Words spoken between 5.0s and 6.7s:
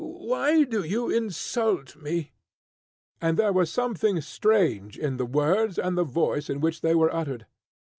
the words and the voice in